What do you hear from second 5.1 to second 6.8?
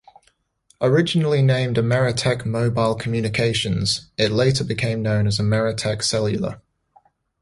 as Ameritech Cellular.